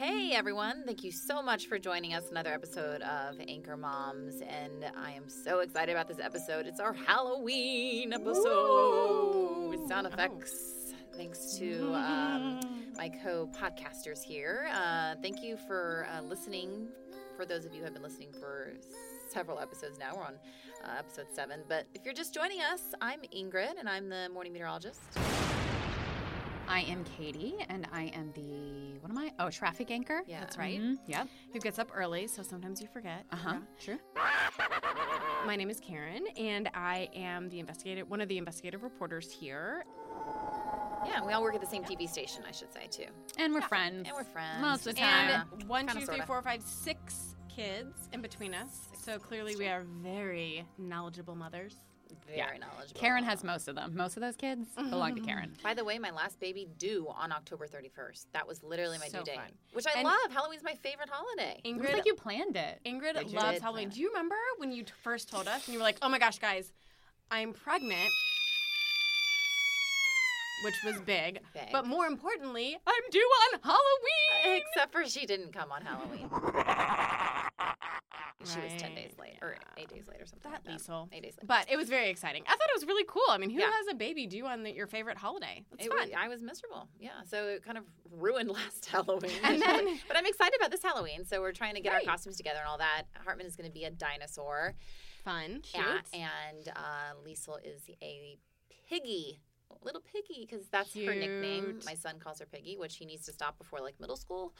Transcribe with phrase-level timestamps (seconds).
[0.00, 4.90] Hey everyone, thank you so much for joining us another episode of Anchor Moms and
[4.96, 6.66] I am so excited about this episode.
[6.66, 10.94] It's our Halloween episode with sound effects.
[11.14, 12.60] Thanks to um,
[12.96, 14.70] my co-podcasters here.
[14.72, 16.88] Uh, thank you for uh, listening.
[17.36, 18.72] For those of you who have been listening for
[19.28, 20.36] several episodes now, we're on
[20.82, 21.60] uh, episode seven.
[21.68, 25.02] But if you're just joining us, I'm Ingrid and I'm the morning meteorologist.
[26.66, 28.79] I am Katie, and I am the
[29.10, 29.44] what am I?
[29.44, 30.22] Oh, traffic anchor.
[30.26, 30.40] Yeah.
[30.40, 30.80] That's right.
[30.80, 30.98] Mhm.
[31.06, 31.28] Yep.
[31.52, 33.24] Who gets up early, so sometimes you forget.
[33.32, 33.56] Uh huh.
[33.78, 33.98] Sure.
[35.46, 39.84] My name is Karen, and I am the investigative, one of the investigative reporters here.
[41.06, 43.06] Yeah, we all work at the same TV station, I should say too.
[43.38, 44.06] And we're friends.
[44.06, 44.60] And we're friends.
[44.60, 45.68] Most of the And time.
[45.68, 46.26] one, Kinda, two, three, sorta.
[46.26, 48.88] four, five, six kids in between us.
[49.02, 51.74] So clearly, we are very knowledgeable mothers.
[52.26, 52.46] Very Yeah.
[52.58, 53.00] knowledgeable.
[53.00, 53.96] Karen has most of them.
[53.96, 54.90] Most of those kids mm-hmm.
[54.90, 55.28] belong to mm-hmm.
[55.28, 55.56] Karen.
[55.62, 58.26] By the way, my last baby due on October 31st.
[58.32, 59.52] That was literally my So due date, fun.
[59.72, 60.30] which I And- love.
[60.32, 61.60] Halloween's my favorite holiday.
[61.64, 62.80] It was Ingrid, like you planned it.
[62.84, 63.88] Ingrid Did loves Did Halloween.
[63.88, 63.94] plan.
[63.94, 66.18] Do you remember when you t- first told us and you were like, "Oh my
[66.18, 66.72] gosh, guys,
[67.30, 68.10] I'm pregnant,"
[70.64, 71.40] which was big.
[71.54, 71.72] Big.
[71.72, 74.60] But more importantly, I'm due on Halloween.
[74.62, 76.28] Except for she didn't come on Halloween.
[78.42, 81.08] She was 10 days late, or 8 days late or something That like Liesel.
[81.12, 81.46] 8 days late.
[81.46, 82.42] But it was very exciting.
[82.46, 83.22] I thought it was really cool.
[83.28, 83.70] I mean, who Yeah.
[83.70, 85.62] has a baby due on the, your favorite holiday?
[85.72, 85.98] It's It fun.
[86.00, 86.88] was, I was miserable.
[86.98, 89.30] Yeah, so it kind of ruined last Halloween.
[89.44, 91.26] And then- but I'm excited about this Halloween.
[91.26, 92.06] So we're trying to get Right.
[92.06, 93.02] our costumes together and all that.
[93.24, 94.74] Hartman is going to be a dinosaur.
[95.22, 95.60] fun.
[95.62, 95.84] Cute.
[96.14, 98.38] Yeah, and uh, Liesel is a
[98.88, 99.38] piggy,
[99.82, 101.80] little piggy, because that's her nickname.
[101.86, 104.54] My son calls her Piggy, which he needs to stop before like middle school.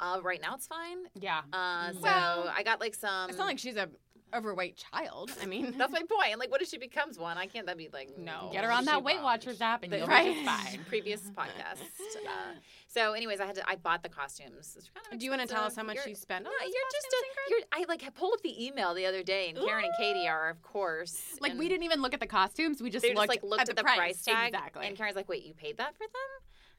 [0.00, 0.98] Uh, right now it's fine.
[1.18, 1.42] Yeah.
[1.52, 3.28] Uh, so Well, I got like some.
[3.30, 3.88] it's not like she's a
[4.34, 5.32] overweight child.
[5.42, 6.30] I mean, that's my point.
[6.32, 7.38] And like, what if she becomes one?
[7.38, 7.66] I can't.
[7.66, 8.50] That be like No.
[8.52, 9.24] Get her on that Weight won't.
[9.24, 10.34] Watchers app, and The- you'll right.
[10.34, 10.80] be fine.
[10.88, 11.80] Previous podcast.
[12.26, 12.54] Uh,
[12.88, 13.68] so, anyways, I had to.
[13.68, 14.74] I bought the costumes.
[14.76, 16.52] It's kind of do you want to tell us how much You're- you spent on
[16.52, 17.50] No, those you're just a.
[17.50, 20.48] You're, I like pulled up the email the other day, and Karen and Katie are,
[20.50, 22.82] of course, Like we didn't even look at the costumes.
[22.82, 24.86] We just looked just like looked at at, the, the, price, tag, Exactly.
[24.86, 26.12] and Karen's like, "Wait, you paid that for them?"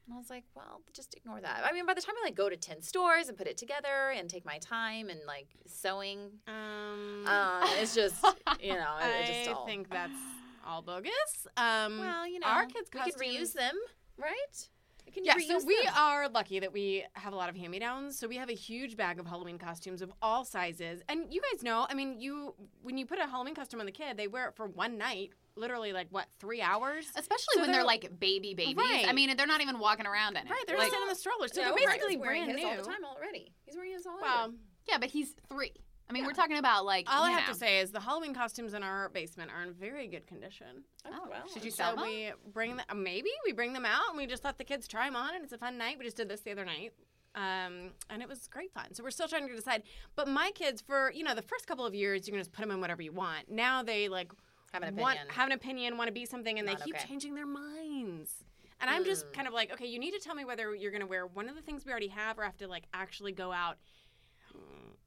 [0.08, 2.36] And I was like, "Well, just ignore that." I mean, by the time I like
[2.36, 6.32] go to ten stores and put it together and take my time and like sewing,
[6.48, 8.24] Um, uh, it's just
[8.62, 9.66] you know, it, it I just all.
[9.66, 10.18] think that's
[10.66, 11.12] all bogus.
[11.58, 13.76] Um, well, you know, our kids' we can reuse them,
[14.18, 14.70] right?
[15.06, 15.94] We can Yeah, reuse so we them.
[15.98, 18.18] are lucky that we have a lot of hand-me-downs.
[18.20, 21.02] So we have a huge bag of Halloween costumes of all sizes.
[21.08, 23.92] And you guys know, I mean, you when you put a Halloween costume on the
[23.94, 27.06] kid, they wear it for one night, literally like what, three hours?
[27.16, 28.76] Especially So when they're, they're- like baby babies.
[28.76, 29.06] Right.
[29.08, 30.50] I mean, they're not even walking around in it.
[30.50, 32.64] Right, they're like, sitting in the stroller, so No, they're Hartman's basically wearing brand his
[32.66, 32.70] new.
[32.72, 33.52] all the time already.
[33.66, 34.54] He's wearing his all Well, over.
[34.88, 35.74] Yeah, but he's three.
[36.10, 36.28] I mean, Yeah.
[36.28, 37.06] we're talking about like.
[37.10, 39.74] all I you have to say is the Halloween costumes in our basement are in
[39.74, 40.86] very good condition.
[41.06, 42.06] Oh, well, should you So sell them?
[42.06, 45.06] we bring them, maybe we bring them out and we just let the kids try
[45.08, 45.98] them on, and it's a fun night.
[46.00, 46.94] We just did this the other night.
[47.36, 48.94] Um, and it was great fun.
[48.94, 49.84] So we're still trying to decide.
[50.16, 52.62] But my kids, for you know, the first couple of years, you can just put
[52.62, 53.52] them in whatever you want.
[53.52, 54.32] Now they like
[54.74, 55.36] Have an want opinion.
[55.36, 57.08] have an opinion, want to be something, and they keep okay.
[57.08, 58.44] changing their minds.
[58.80, 59.34] And I'm just Mm.
[59.34, 61.50] kind of like, okay, you need to tell me whether you're going to wear one
[61.50, 63.78] of the things we already have, or have to like actually go out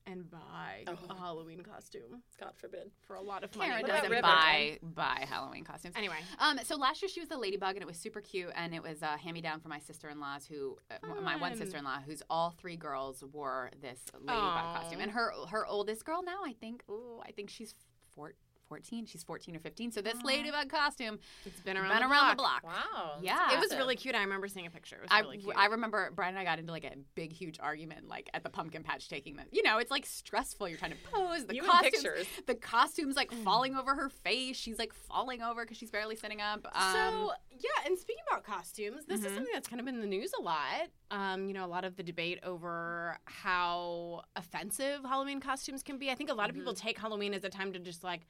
[0.07, 0.97] and buy Oh.
[1.11, 2.91] a Halloween costume God forbid.
[3.03, 3.71] for a lot of money.
[3.71, 4.23] Karen What about doesn't River?
[4.23, 5.95] buy buy Halloween costumes.
[5.97, 8.75] Anyway, Um, so last year she was the ladybug and it was super cute and
[8.75, 11.55] it was a hand me down for my sister in laws who uh, my one
[11.55, 14.81] sister in law who's all three girls wore this ladybug Aw.
[14.81, 17.75] costume and her her oldest girl now I think ooh, I think she's
[18.15, 18.33] four,
[18.71, 22.31] 14 she's 14 or 15 so this ladybug costume it's been around, been the, around
[22.31, 22.63] the block.
[22.63, 23.19] block Wow.
[23.21, 23.53] Yeah.
[23.53, 24.15] It was really cute.
[24.15, 24.97] I remember seeing a picture.
[24.97, 25.55] It was I, really cute.
[25.57, 28.49] I remember Brian and I got into like a big, huge argument, like at the
[28.51, 29.47] pumpkin patch, taking them.
[29.51, 30.69] You know, it's like stressful.
[30.69, 31.47] You're trying to pose.
[31.47, 34.57] The You costumes, the costumes like falling over her face.
[34.57, 36.65] She's like falling over because she's barely sitting up.
[36.73, 39.27] Um, so Yeah, and speaking about costumes, this Mhm.
[39.27, 40.89] is something that's kind of been in the news a lot.
[41.11, 46.11] Um, you know, a lot of the debate over how offensive Halloween costumes can be.
[46.11, 48.21] I think a lot of people take Halloween as a time to just like,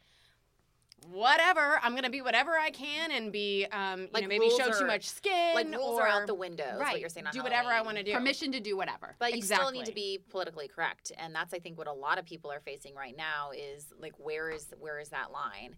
[1.08, 4.70] whatever, I'm gonna be whatever I can and be, um, you Like know, maybe show
[4.70, 5.54] are- too much skin.
[5.54, 6.76] Like rules or, are out the window.
[6.78, 6.92] Right.
[6.92, 7.26] what you're saying.
[7.32, 8.12] do whatever I want to do.
[8.12, 9.16] Permission to do whatever.
[9.18, 12.18] But you still need to be politically correct, and that's I think what a lot
[12.18, 15.76] of people are facing right now is like where is where is that line?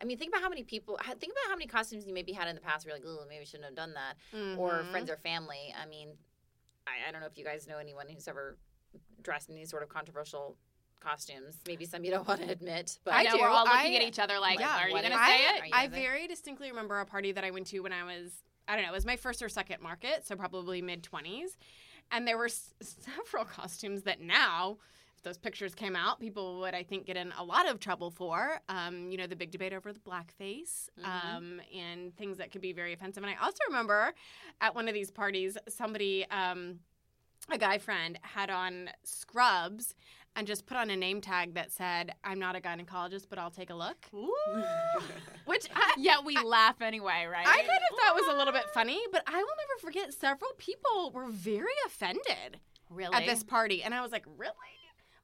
[0.00, 0.98] I mean, think about how many people.
[1.04, 2.84] Think about how many costumes you maybe had in the past.
[2.84, 4.16] Where you're like, oh, maybe I shouldn't have done that,
[4.58, 4.90] or Mhm.
[4.90, 5.72] friends or family.
[5.80, 6.16] I mean,
[6.86, 8.58] I, I don't know if you guys know anyone who's ever
[9.22, 10.56] dressed in these sort of controversial
[11.04, 11.56] costumes.
[11.66, 13.40] Maybe some you don't want to admit, but I know do.
[13.40, 15.62] we're all looking I- at each other like, Yeah, are you going to say it?
[15.72, 18.32] I very distinctly remember a party that I went to when I was,
[18.66, 21.56] I don't know, it was my first or second market, so probably mid 20s.
[22.10, 24.76] And there were s- several costumes that now,
[25.16, 28.10] if those pictures came out, people would, I think, get in a lot of trouble
[28.10, 28.60] for.
[28.68, 31.04] Um, you know, the big debate over the blackface Mhm.
[31.36, 33.22] um, and things that could be very offensive.
[33.22, 34.12] And I also remember
[34.60, 36.78] at one of these parties, somebody, um,
[37.50, 39.94] a guy friend, had on scrubs
[40.36, 43.50] and just put on a name tag that said, I'm not a gynecologist, but I'll
[43.50, 44.06] take a look.
[45.44, 47.46] Which I, yeah, we laugh anyway, right?
[47.46, 50.50] I kind of thought was a little bit funny, but I will never forget several
[50.58, 52.58] people were very offended
[52.90, 53.82] really at this party.
[53.82, 54.52] And I was like, really?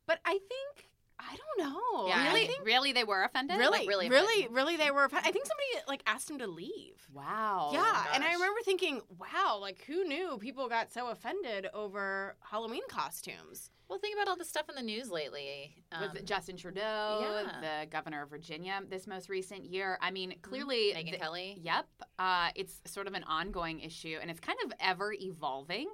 [0.06, 0.89] But I think,
[1.20, 2.06] I don't know.
[2.08, 3.58] Yeah, really, think, really, they were offended.
[3.58, 4.56] really, Like, really really, offended.
[4.56, 5.28] really, they were offended.
[5.28, 7.06] I think somebody like asked him to leave.
[7.12, 7.70] Wow.
[7.72, 12.82] yeah, and I remember thinking, wow, like who knew people got so offended over Halloween
[12.88, 13.70] costumes?
[13.90, 15.74] well, think about all the stuff in the news lately.
[15.90, 17.60] Um, it Justin Trudeau, yeah.
[17.60, 19.98] the governor of Virginia, this most recent year?
[20.00, 21.58] I mean, clearly, Megyn the- Kelly.
[21.60, 21.86] Yep,
[22.20, 25.88] uh, it's sort of an ongoing issue, and it's kind of ever evolving.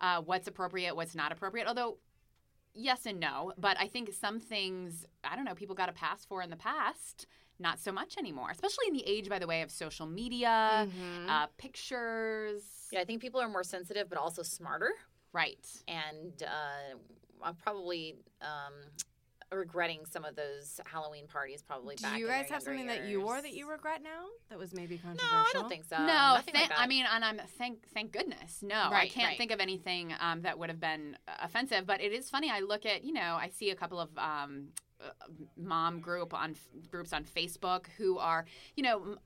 [0.00, 1.66] Uh, what's appropriate, what's not appropriate.
[1.68, 1.98] Although,
[2.76, 6.24] yes and no, but I think some things I don't know people got a pass
[6.24, 7.26] for in the past.
[7.58, 11.28] Not so much anymore, especially in the age, by the way, of social media, Mhm.
[11.30, 12.62] uh, pictures.
[12.92, 14.90] Yeah, I think people are more sensitive, but also smarter.
[15.32, 15.66] Right.
[15.88, 18.72] and uh, probably um,
[19.52, 21.62] regretting some of those Halloween parties.
[21.62, 21.96] Probably.
[21.96, 24.26] Do back you guys their have something younger that you wore that you regret now?
[24.50, 25.28] That was maybe controversial?
[25.28, 25.58] No, controversial.
[25.58, 25.98] I don't think so.
[25.98, 28.62] no, Nothing thank, like I mean, and I'm thank thank goodness.
[28.62, 29.38] No, I can't right.
[29.38, 31.86] think of anything um, that would have been uh, offensive.
[31.86, 32.50] But it is funny.
[32.50, 34.68] I look at you know I see a couple of um,
[35.56, 36.54] mom group on
[36.90, 38.46] groups on Facebook who are
[38.76, 39.16] you know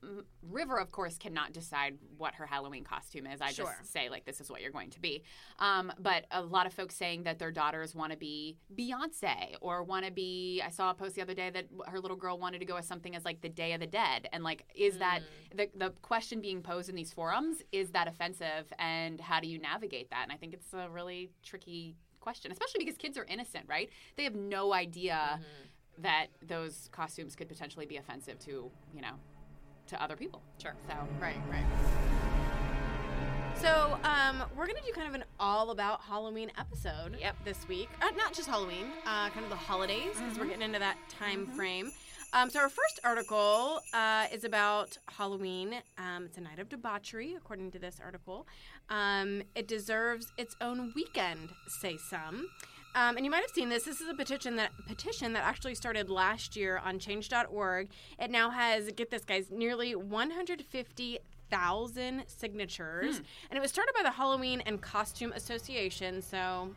[0.41, 3.39] River of course cannot decide what her Halloween costume is.
[3.41, 3.75] I Sure.
[3.79, 5.23] just say like this is what you're going to be.
[5.59, 9.83] Um, but a lot of folks saying that their daughters want to be Beyonce or
[9.83, 10.61] want to be.
[10.65, 12.87] I saw a post the other day that her little girl wanted to go as
[12.87, 15.57] something as like the Day of the Dead, and like is that Mm.
[15.57, 19.57] the the question being posed in these forums is that offensive, and how do you
[19.59, 20.23] navigate that?
[20.23, 23.89] And I think it's a really tricky question, especially because kids are innocent, right?
[24.15, 26.01] They have no idea Mm-hmm.
[26.03, 29.13] that those costumes could potentially be offensive to you know
[29.87, 30.41] to other people.
[30.61, 30.73] Sure.
[30.87, 31.65] So Right, right.
[33.55, 37.35] So, um, we're gonna do kind of an all about Halloween episode Yep.
[37.45, 37.89] this week.
[38.01, 41.45] Uh, not just Halloween, uh, kind of the holidays, because we're getting into that time
[41.45, 41.91] frame.
[42.33, 45.75] Um, so, our first article uh, is about Halloween.
[45.99, 48.47] Um, it's a night of debauchery, according to this article.
[48.91, 52.49] Um, it deserves its own weekend, say some.
[52.93, 53.83] Um, and you might have seen this.
[53.83, 57.87] This is a petition that petition that actually started last year on Change.org.
[58.19, 64.11] It now has get this, guys, nearly 150,000 signatures, and it was started by the
[64.11, 66.21] Halloween and Costume Association.
[66.21, 66.71] So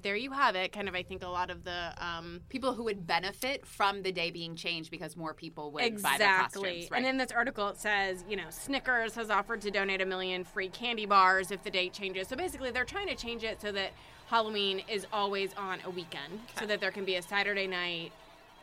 [0.00, 0.72] there you have it.
[0.72, 4.12] Kind of, I think a lot of the um, people who would benefit from the
[4.12, 6.62] day being changed because more people would buy their exactly.
[6.62, 6.90] costumes.
[6.90, 6.98] Right.
[6.98, 10.44] And in this article, it says, you know, Snickers has offered to donate a million
[10.44, 12.28] free candy bars if the date changes.
[12.28, 13.92] So basically, they're trying to change it so that
[14.28, 18.12] Halloween is always on a weekend, so that there can be a Saturday night.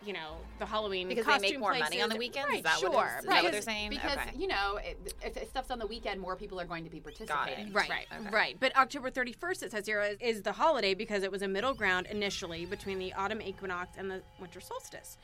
[0.05, 2.63] You know, the Halloween Because they make more money on the weekends?
[2.63, 2.89] Right, sure.
[2.89, 3.19] what it is?
[3.19, 3.89] Is that what they're saying?
[3.89, 4.31] because Okay.
[4.37, 6.99] you know it, if, if stuff's on the weekend, more people are going to be
[6.99, 7.73] participating.
[7.73, 8.07] Right, Right.
[8.19, 8.29] Okay.
[8.29, 8.57] right.
[8.59, 12.07] But October 31st, it says here, is, the holiday because it was a middle ground
[12.09, 15.17] initially between the autumn equinox and the winter solstice.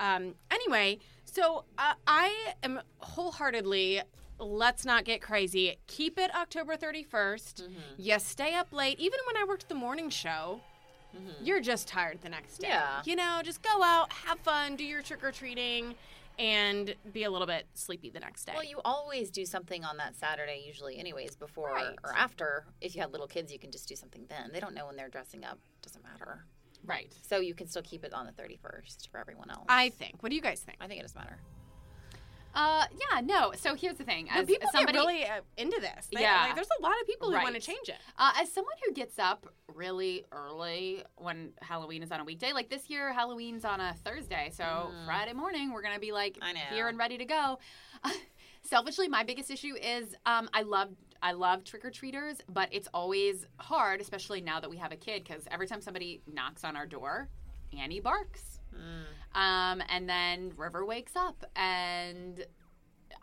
[0.00, 4.00] Um, anyway, so uh, I am wholeheartedly.
[4.38, 5.76] Let's not get crazy.
[5.86, 7.06] Keep it October 31st.
[7.62, 7.70] Mm-hmm.
[7.98, 8.98] You stay up late.
[8.98, 10.60] Even when I worked the morning show,
[11.42, 12.68] you're just tired the next day.
[12.68, 12.76] Mm-hmm.
[12.76, 13.02] Yeah.
[13.04, 15.94] You know, just go out, have fun, do your trick or treating,
[16.38, 18.52] and be a little bit sleepy the next day.
[18.54, 21.96] Well, you always do something on that Saturday, usually, anyways, before Right.
[22.04, 22.64] or after.
[22.80, 24.50] If you had little kids, you can just do something then.
[24.52, 25.58] They don't know when they're dressing up.
[25.82, 26.46] Doesn't matter.
[26.84, 27.12] Right.
[27.22, 29.66] So you can still keep it on the 31st for everyone else.
[29.68, 30.22] I think.
[30.22, 30.78] What do you guys think?
[30.80, 31.38] I think it doesn't matter.
[32.54, 33.52] Uh, yeah, no.
[33.56, 34.28] So here's the thing.
[34.32, 36.08] But As people somebody, get really uh, into this.
[36.12, 36.42] They- Yeah.
[36.46, 37.96] like, there's a lot of people who want to change it.
[38.18, 42.68] Uh, as someone who gets up really early when Halloween is on a weekday, like
[42.68, 46.38] this year, Halloween's on a Thursday, so Friday morning we're gonna be like
[46.70, 47.58] here and ready to go.
[48.64, 50.90] Selfishly, my biggest issue is um, I love
[51.22, 54.96] I love trick or treaters, but it's always hard, especially now that we have a
[54.96, 57.28] kid, because every time somebody knocks on our door,
[57.78, 58.51] Annie barks,
[59.34, 62.44] um, and then River wakes up, and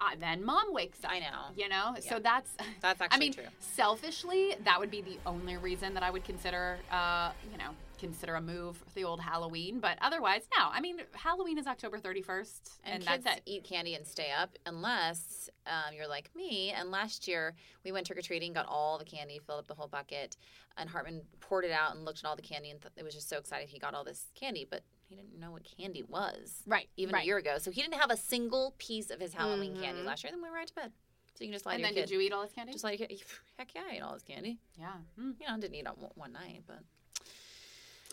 [0.01, 1.12] uh, then Mom wakes up.
[1.12, 1.53] I know.
[1.56, 2.20] You know, so Yeah.
[2.20, 2.51] that's
[2.82, 3.44] That's I actually mean, true.
[3.60, 8.36] selfishly, that would be the only reason that I would consider, uh, you know, consider
[8.36, 9.79] a move for the old Halloween.
[9.82, 10.68] But otherwise, no.
[10.72, 13.44] I mean, Halloween is October thirty first, And, and, kids that's it.
[13.46, 16.72] eat candy and stay up unless um, you're like me.
[16.72, 19.74] And last year we went trick or treating, got all the candy, filled up the
[19.75, 20.38] whole bucket,
[20.77, 23.13] and Hartman poured it out and looked at all the candy and th- it was
[23.13, 26.62] just so excited he got all this candy, but he didn't know what candy was
[26.68, 26.88] Right.
[26.96, 27.24] even right.
[27.24, 27.58] a year ago.
[27.58, 30.06] So he didn't have a single piece of his Halloween candy Mhm.
[30.06, 30.32] last year.
[30.32, 30.94] Then we went right to bed.
[31.36, 32.74] So you can just lie And then your did you eat all this candy?
[32.74, 33.08] Just lie to.
[33.58, 34.60] Heck yeah, I ate all his candy.
[34.78, 34.94] yeah.
[35.18, 35.39] Mm.
[35.39, 36.80] You know, I didn't eat it one- night, but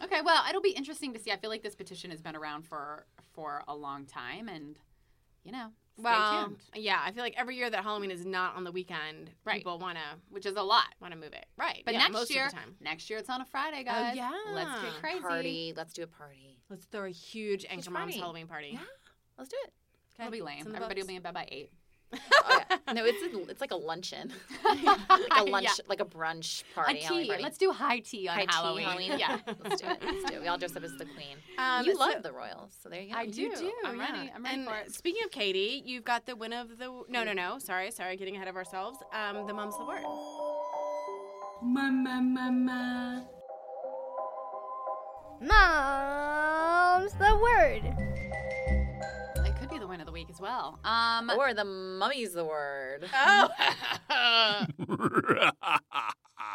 [0.02, 0.20] Okay.
[0.22, 1.32] Well, it'll be interesting to see.
[1.32, 4.78] I feel like this petition has been around for for a long time, and
[5.42, 8.64] you know, Well, tuned, yeah, I feel like every year that Halloween is not on
[8.64, 9.56] the weekend, Right.
[9.58, 10.86] people want to which is a lot.
[11.00, 11.46] want to move it.
[11.56, 11.82] Right.
[11.84, 12.76] But yeah, next most year, of the time.
[12.80, 14.12] next year it's on a Friday, oh, guys.
[14.12, 14.30] Oh, yeah.
[14.54, 15.20] let's get crazy.
[15.20, 15.72] party.
[15.76, 16.58] Let's do a party.
[16.68, 18.14] Let's throw a huge Anchor Moms.
[18.14, 18.70] Halloween party.
[18.72, 18.80] Yeah,
[19.38, 19.72] let's do it.
[20.14, 20.26] Okay.
[20.26, 20.66] It'll be lame.
[20.66, 21.70] in the Everybody will be in bed by eight.
[22.12, 22.18] Oh,
[22.70, 22.76] yeah.
[22.94, 24.32] No, it's a, it's like a luncheon,
[24.64, 25.72] like a lunch, Yeah.
[25.88, 27.00] like a brunch party.
[27.00, 27.28] Halloween tea.
[27.28, 27.42] party.
[27.42, 28.84] Let's do high tea on High tea Halloween.
[28.86, 29.18] Halloween.
[29.18, 29.38] Yeah.
[29.64, 29.98] let's do it.
[30.04, 30.40] Let's do it.
[30.40, 31.36] We all dress up as the queen.
[31.58, 33.18] Um, you so- love the royals, so there you go.
[33.18, 33.56] I You do.
[33.56, 33.72] do.
[33.84, 34.02] I'm yeah.
[34.12, 34.32] ready.
[34.34, 34.94] I'm ready and for it.
[34.94, 37.02] Speaking of Katie, you've got the win of the.
[37.08, 37.58] No, no, no.
[37.58, 38.16] Sorry, sorry.
[38.16, 38.98] Getting ahead of ourselves.
[39.12, 40.02] Um, the mom's the word.
[41.62, 43.26] Mama, mama.
[45.40, 48.15] Mom's the word.
[50.16, 50.78] Week as well.
[50.84, 53.08] Um, Or the mummy's the word.
[53.14, 53.48] Oh.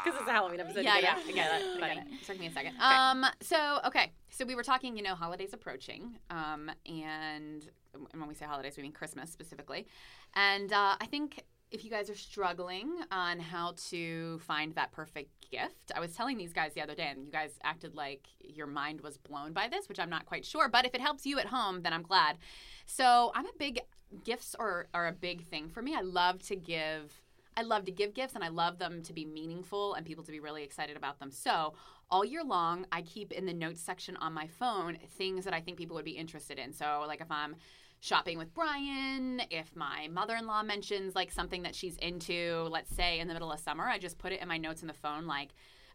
[0.04, 0.84] Because it's a Halloween episode.
[0.84, 1.36] yeah, you yeah, get I it?
[1.36, 1.78] get it.
[1.78, 2.02] I Funny.
[2.16, 2.26] it.
[2.26, 2.74] Took me a second.
[2.80, 8.28] Um, so okay, so we were talking, you know, holidays approaching, um, and and when
[8.28, 9.88] we say holidays, we mean Christmas specifically,
[10.36, 11.44] and uh, I think.
[11.72, 16.38] If you guys are struggling on how to find that perfect gift, I was telling
[16.38, 19.70] these guys the other day, and you guys acted like your mind was blown by
[19.70, 20.68] this, which I'm not quite sure.
[20.68, 22.38] But if it helps you at home, then I'm glad.
[22.86, 23.80] So I'm a big
[24.26, 25.96] gifts are are a big thing for me.
[25.96, 27.22] I love to give
[27.56, 30.32] I love to give gifts and I love them to be meaningful and people to
[30.32, 31.32] be really excited about them.
[31.32, 31.74] So,
[32.10, 35.62] all year long, I keep in the notes section on my phone things that I
[35.62, 36.74] think people would be interested in.
[36.74, 37.56] So, like if I'm
[38.02, 42.94] shopping with Brian, if my mother in law mentions like something that she's into, let's
[42.94, 44.94] say in the middle of summer, I just put it in my notes in the
[44.94, 45.50] phone, like,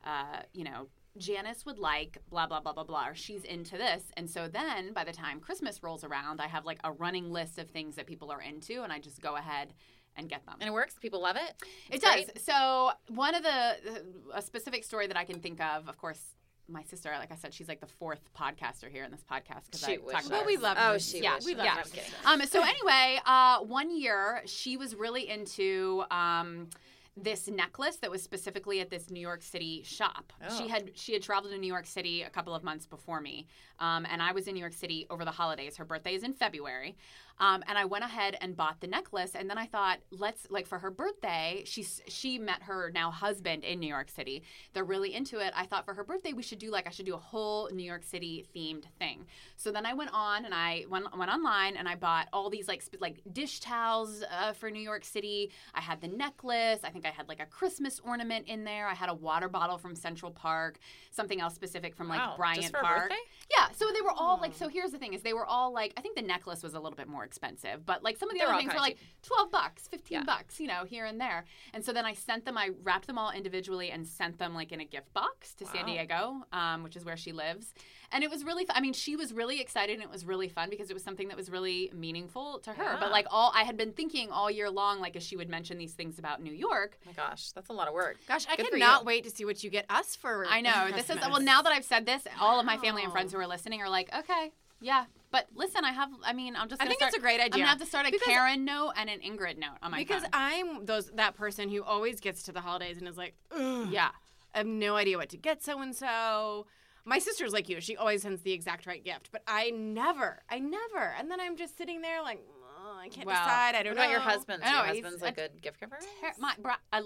[0.04, 0.86] uh, you know,
[1.18, 4.04] Janice would like blah, blah, blah, blah, blah, or she's into this.
[4.16, 7.58] And so then by the time Christmas rolls around, I have like a running list
[7.58, 9.74] of things that people are into and I just go ahead
[10.14, 10.56] and get them.
[10.60, 10.94] And it works.
[11.00, 11.62] People love it.
[11.90, 12.14] It does.
[12.14, 12.40] great.
[12.40, 16.20] So one of the a specific story that I can think of, of course,
[16.68, 19.84] my sister, like I said, she's like the fourth podcaster here in this podcast because
[19.84, 20.26] I She talk wishes.
[20.26, 20.60] about Well, we her.
[20.62, 20.98] love Oh, her.
[20.98, 21.46] she Yeah, wishes.
[21.46, 21.80] we love No, her.
[21.80, 22.12] I'm kidding.
[22.24, 26.68] Um, so anyway, uh, one year she was really into um,
[27.16, 30.32] this necklace that was specifically at this New York City shop.
[30.46, 30.58] Oh.
[30.58, 33.46] She had she had traveled to New York City a couple of months before me,
[33.78, 35.76] um, and I was in New York City over the holidays.
[35.76, 36.96] Her birthday is in February,
[37.38, 39.32] um, and I went ahead and bought the necklace.
[39.34, 43.64] And then I thought, let's like for her birthday, she's she met her now husband
[43.64, 44.42] in New York City.
[44.74, 45.52] They're really into it.
[45.56, 47.82] I thought for her birthday we should do like I should do a whole New
[47.82, 49.26] York City themed thing.
[49.56, 52.68] So then I went on and I went went online and I bought all these
[52.68, 55.50] like sp- like dish towels uh, for New York City.
[55.74, 56.80] I had the necklace.
[56.84, 58.86] I think I had like a Christmas ornament in there.
[58.86, 60.78] I had a water bottle from Central Park.
[61.10, 63.12] Something else specific from like Wow, Bryant just for her Park.
[63.50, 64.54] Yeah, so they were all like.
[64.54, 65.92] So here's the thing: is they were all like.
[65.96, 68.40] I think the necklace was a little bit more expensive, but like some of the
[68.40, 70.24] They were other things were like twelve bucks, fifteen Yeah.
[70.24, 71.44] bucks, you know, here and there.
[71.72, 72.58] And so then I sent them.
[72.58, 75.86] I wrapped them all individually and sent them like in a gift box to San
[75.86, 77.72] Diego, um, which is where she lives.
[78.12, 78.64] And it was really.
[78.64, 78.76] Fun.
[78.76, 81.28] I mean, she was really excited, and it was really fun because it was something
[81.28, 82.82] that was really meaningful to her.
[82.82, 82.96] Yeah.
[83.00, 85.78] But like all, I had been thinking all year long, like as she would mention
[85.78, 86.98] these things about New York.
[87.02, 88.16] Oh my gosh, that's a lot of work.
[88.28, 90.46] Gosh, I Good for cannot wait to see what you get us for.
[90.48, 91.40] I know this is well.
[91.40, 93.90] Now that I've said this, all of my family and friends who are listening are
[93.90, 95.06] like, okay, yeah.
[95.32, 96.08] But listen, I have.
[96.24, 96.80] I mean, I'm just.
[96.80, 97.54] I think start, it's a great idea.
[97.54, 99.98] I'm gonna have to start a Because- Karen note and an Ingrid note on my
[99.98, 100.30] because phone.
[100.32, 104.10] I'm those that person who always gets to the holidays and is like, Ugh, yeah.
[104.54, 106.66] I have no idea what to get so and so.
[107.08, 110.58] My sister's like you; she always sends the exact right gift, but I never, I
[110.58, 111.14] never.
[111.18, 112.40] And then I'm just sitting there like,
[112.84, 113.74] "Oh, I can't decide.
[113.76, 114.10] I don't about know.
[114.10, 114.62] your husband?
[114.64, 115.98] Your husband's a a good gift giver.
[116.20, 117.02] Ter- my, Bri- I,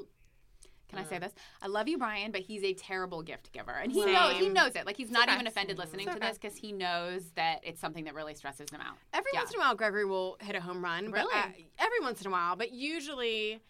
[0.88, 1.20] can I say Mm.
[1.20, 1.32] this?
[1.62, 4.14] I love you, Brian, but he's a terrible gift giver, and he Same.
[4.14, 4.86] knows he knows it.
[4.86, 5.34] Like he's not okay.
[5.34, 8.70] even offended listening It's to this because he knows that it's something that really stresses
[8.70, 8.96] him out.
[9.12, 9.40] Every Yeah.
[9.40, 11.10] once in a while, Gregory will hit a home run.
[11.10, 11.34] But Really?
[11.36, 11.46] uh,
[11.78, 13.60] every once in a while, but usually,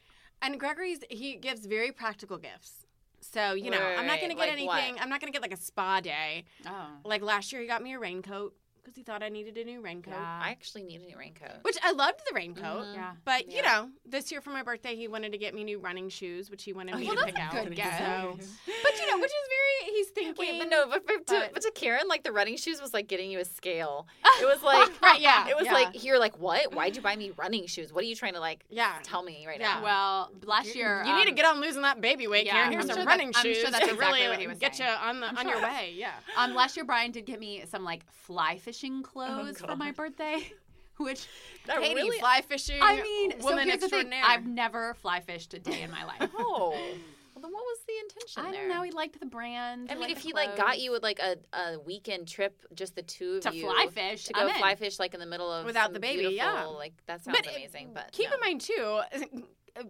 [0.41, 2.87] and Gregory's he gives very practical gifts.
[3.21, 4.95] So you know, I'm not Wait, going to get like anything.
[4.95, 5.03] what?
[5.03, 6.45] I'm not going to get like a spa day.
[6.67, 9.65] Oh, Like last year, he got me a raincoat because he thought I needed a
[9.65, 10.15] new raincoat.
[10.15, 10.41] Yeah.
[10.43, 11.63] I actually need a new raincoat.
[11.63, 12.87] Which I loved the raincoat.
[12.87, 12.95] Mhm.
[12.95, 13.13] Yeah.
[13.25, 16.09] But you know, this year for my birthday, he wanted to get me new running
[16.09, 17.65] shoes, which he wanted me well, to that's pick a out.
[17.65, 17.99] good guess.
[17.99, 18.39] So,
[18.83, 20.35] but you know, which is very he's thinking.
[20.39, 22.93] Wait, but no, but, but, to, but- but to Karen, like the running shoes was
[22.95, 24.07] like getting you a scale.
[24.41, 25.73] It was like, Right, yeah, It was yeah.
[25.75, 26.75] like you're like, what?
[26.75, 27.93] Why'd you buy me running shoes?
[27.93, 28.65] What are you trying to like?
[28.71, 28.95] Yeah.
[29.03, 29.75] tell me right Yeah.
[29.75, 29.83] now.
[29.83, 32.73] Well, last year You need to um, get on losing that baby weight, yeah, Karen.
[32.73, 34.47] Here's I'm some sure running that's- I'm shoes sure that's to exactly really what he
[34.47, 34.91] was get saying.
[34.91, 35.93] you on the on your way.
[35.97, 36.13] Yeah.
[36.37, 40.53] Um, last year Brian did get me some like fly fishing clothes for my birthday,
[40.99, 41.27] which
[41.67, 42.79] That Katie, really- fly fishing.
[42.81, 46.05] I mean, so woman here's the thing: I've never fly fished a day in my
[46.05, 46.31] life.
[46.37, 46.71] Oh,
[47.35, 48.83] well, then what was the intention I don't know.
[48.83, 49.89] He liked the brand.
[49.91, 52.65] I mean, liked if the he like got you with like a, a weekend trip,
[52.75, 54.55] just the two of to you fly fish, to go I'm in.
[54.55, 56.65] fly fish like in the middle of Without some the baby, yeah.
[56.67, 57.91] like that sounds But, uh, amazing.
[57.93, 58.35] But Keep no.
[58.37, 59.83] in mind too, uh, uh,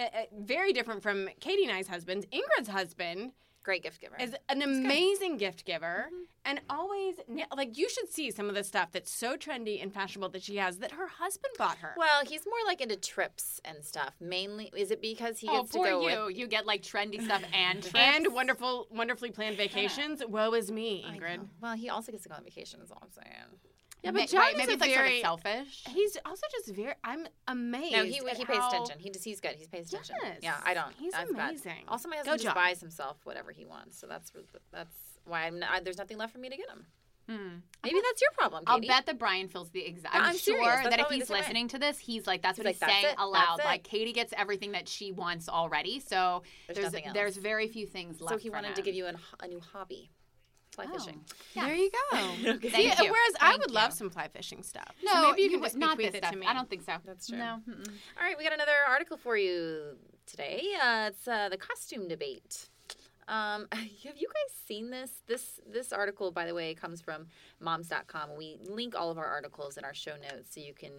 [0.00, 2.26] uh, very different from Katie and I's husbands.
[2.26, 3.32] Ingrid's husband
[3.66, 4.16] great gift giver.
[4.18, 6.22] is an amazing gift giver, mm-hmm.
[6.46, 7.16] and always
[7.54, 10.56] like you should see some of the stuff that's so trendy and fashionable that she
[10.56, 11.92] has that her husband bought her.
[11.98, 14.14] well, he's more like into trips and stuff.
[14.20, 16.36] Mainly, is it because he Oh, gets to for go you, with?
[16.38, 17.94] you get like trendy stuff and trips.
[17.94, 20.22] and wonderful, wonderfully planned vacations.
[20.26, 21.46] Woe is me, Ingrid.
[21.60, 22.80] Well, he also gets to go on vacation.
[22.80, 23.58] Is all I'm saying.
[24.06, 25.84] Yeah, Ma- but John right, is maybe it's like very sort of selfish.
[25.88, 26.94] He's also just very.
[27.04, 27.92] I'm amazed.
[27.92, 28.98] No, he he pays how- attention.
[29.00, 29.56] He just he's good.
[29.56, 30.16] He pays attention.
[30.22, 30.38] Yes.
[30.42, 30.92] Yeah, I don't.
[30.98, 31.50] He's That's bad.
[31.50, 31.84] amazing.
[31.88, 32.54] Also, my Go, husband just John.
[32.54, 34.32] buys himself whatever he wants, so that's
[34.72, 36.86] that's why I'm not, there's nothing left for me to get him.
[37.28, 37.56] Hmm.
[37.82, 38.88] Maybe that's your problem, Katie.
[38.88, 40.14] I'll bet that Brian feels the exact.
[40.14, 41.38] No, I'm, I'm sure that if he's way.
[41.40, 43.14] listening to this, he's like, that's He's what he's "That's saying it.
[43.18, 43.56] aloud.
[43.58, 47.66] That's it." Like Katie gets everything that she wants already, so There's there's there's very
[47.66, 48.32] few things left.
[48.34, 49.06] so he wanted to give you
[49.40, 50.08] a new hobby,
[50.76, 50.96] fly Oh.
[50.98, 51.24] fishing.
[51.54, 52.16] There you go.
[52.42, 52.94] Thank See, you.
[53.10, 54.94] Whereas I Thank would love some fly fishing stuff.
[55.04, 56.32] No, so maybe you can just not bequeath this it stuff.
[56.32, 56.46] to me.
[56.46, 56.92] I don't think so.
[57.04, 57.38] That's true.
[57.38, 57.58] No.
[57.68, 57.88] mm-mm.
[57.88, 60.62] All right, we got another article for you today.
[60.80, 62.68] Uh, it's uh, the costume debate.
[63.28, 65.10] Um, have you guys seen this?
[65.26, 67.26] This this article, by the way, comes from
[67.60, 68.36] moms.com.
[68.38, 70.92] We link all of our articles in our show notes, so you can,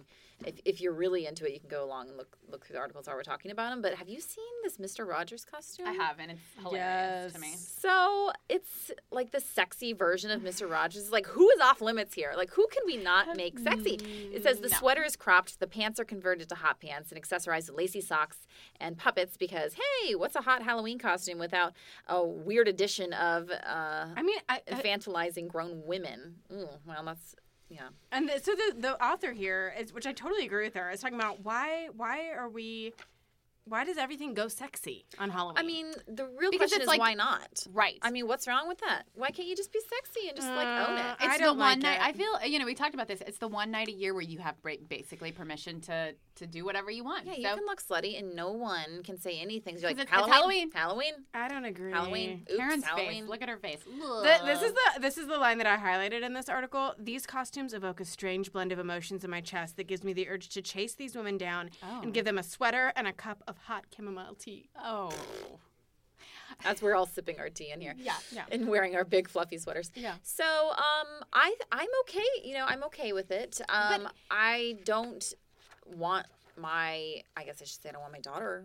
[0.46, 2.80] if, if you're really into it, you can go along and look look through the
[2.80, 3.82] articles while we're talking about them.
[3.82, 5.06] But have you seen this Mr.
[5.06, 5.86] Rogers costume?
[5.88, 7.54] I have, and it's hilarious to me.
[7.56, 10.70] So it's like the sexy version of Mr.
[10.70, 11.02] Rogers.
[11.02, 12.32] It's like who is off limits here?
[12.36, 13.98] Like who can we not make sexy?
[14.32, 14.76] It says the No.
[14.76, 18.38] sweater is cropped, the pants are converted to hot pants, and accessorized with lacy socks
[18.80, 19.36] and puppets.
[19.36, 21.72] Because hey, what's a hot Halloween costume without
[22.06, 26.36] a weird addition of uh, I mean, I, I, infantilizing grown women?
[26.52, 27.34] Ooh, well, that's
[27.68, 27.88] yeah.
[28.12, 31.00] and the, so the the author here is, which I totally agree with her, is
[31.00, 32.92] talking about why why are we,
[33.68, 35.58] why does everything go sexy on Halloween?
[35.58, 37.66] I mean, the real Because question is like- why not?
[37.72, 37.98] Right.
[38.02, 39.04] I mean, what's wrong with that?
[39.14, 41.24] Why can't you just be sexy and just like own Uh, it?
[41.24, 41.94] I it's the don't one like night.
[41.96, 42.02] it.
[42.02, 43.20] I feel you know we talked about this.
[43.26, 44.56] It's the one night a year where you have
[44.88, 47.26] basically permission to to do whatever you want.
[47.26, 49.76] Yeah, you can look slutty and no one can say anything.
[49.76, 51.14] So you're 'Cause like, it's- it's Halloween, Halloween.
[51.14, 51.90] Halloween, I don't agree.
[51.92, 52.46] Halloween.
[52.48, 53.22] Oops, Karen's Halloween.
[53.24, 53.28] face.
[53.30, 53.80] Look at her face.
[53.84, 56.94] Th- this is the this is the line that I highlighted in this article.
[56.98, 60.28] These costumes evoke a strange blend of emotions in my chest that gives me the
[60.28, 62.00] urge to chase these women down Oh.
[62.02, 64.68] and give them a sweater and a cup of hot chamomile tea.
[64.82, 65.12] Oh.
[66.64, 67.94] As we're all sipping our tea in here.
[67.98, 68.14] Yeah.
[68.32, 68.44] Yeah.
[68.50, 69.90] And wearing our big fluffy sweaters.
[69.94, 70.14] Yeah.
[70.22, 72.24] So, um, I I'm okay.
[72.42, 73.60] You know, I'm okay with it.
[73.68, 75.24] Um, I don't
[75.86, 77.22] want my.
[77.36, 78.64] I guess I should say I don't want my daughter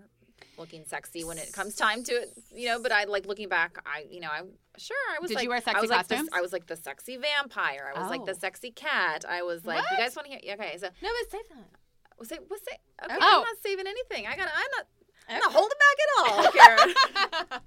[0.57, 2.29] looking sexy when it comes time to it.
[2.55, 3.77] You know, but I like looking back.
[3.85, 4.41] I you know I
[4.77, 5.29] sure I was.
[5.29, 6.29] Did like, you wear I sexy was like costumes?
[6.29, 7.91] This, I was like the sexy vampire.
[7.93, 8.39] I was like the Oh.
[8.39, 9.25] sexy cat.
[9.27, 9.83] I was like.
[9.91, 10.53] You guys want to hear?
[10.55, 11.65] Okay, so No, but say that.
[12.23, 12.79] Was it was it?
[13.03, 13.37] Okay, Oh.
[13.37, 14.25] I'm not saving anything.
[14.27, 14.47] I got.
[14.47, 14.85] I'm not.
[15.29, 16.93] I'm not holding back at all, Karen.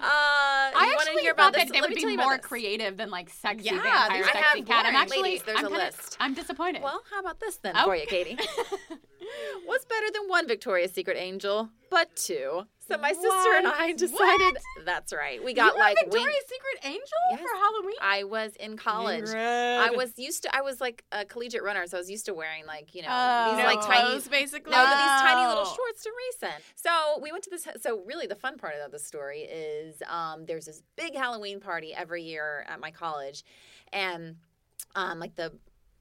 [0.00, 1.64] uh, I actually hear thought about this?
[1.64, 4.86] that they would be more creative than like sexy Yeah, vampire, I sexy have cat.
[4.86, 6.16] I'm actually, Ladies, there's I'm a kinda- list.
[6.20, 6.82] I'm disappointed.
[6.82, 7.84] Well, how about this then Oh.
[7.86, 8.38] for you, Katie?
[9.66, 12.66] What's better than one Victoria's Secret angel, but two?
[12.90, 14.58] So my sister and I decided.
[14.84, 15.42] That's right.
[15.44, 17.40] We got you were like a Victoria's wing- Secret Angel Yes.
[17.40, 17.96] for Halloween.
[18.02, 19.28] I was in college.
[19.30, 20.54] I was used to.
[20.56, 23.08] I was like a collegiate runner, so I was used to wearing like you know
[23.10, 24.72] Oh, these no like tiny clothes, basically.
[24.72, 25.74] No, but these tiny little Oh.
[25.76, 26.62] shorts to race in.
[26.74, 27.66] So we went to this.
[27.80, 31.94] So really, the fun part of the story is um, there's this big Halloween party
[31.94, 33.44] every year at my college,
[33.92, 34.36] and
[34.96, 35.52] um, like the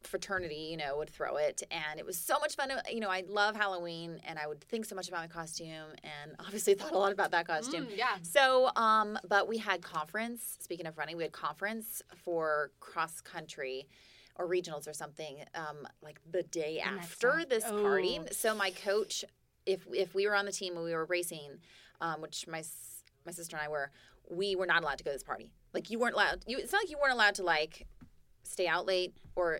[0.04, 2.72] fraternity, you know, would throw it, and it was so much fun.
[2.92, 6.36] You know, I love Halloween, and I would think so much about my costume, and
[6.40, 7.86] obviously thought a lot about that costume.
[7.86, 8.18] Mm, yeah.
[8.22, 10.58] So, um, but we had conference.
[10.60, 13.88] Speaking of running, we had conference for cross country
[14.36, 18.20] or regionals or something, um, like the day next after this party.
[18.22, 18.28] Oh.
[18.32, 19.26] So my coach,
[19.66, 21.60] if if we were on the team and we were racing,
[22.02, 22.64] um, which my
[23.26, 23.92] my sister and I were,
[24.30, 25.52] we were not allowed to go to this party.
[25.74, 26.44] Like you weren't allowed.
[26.48, 27.86] You, it's not like you weren't allowed to like
[28.44, 29.60] stay out late or